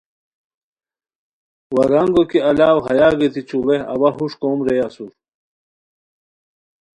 [1.77, 5.11] ورانگو کی الاؤ ہیاگیتی چوڑے اوا ہوݰ کوم رے اسور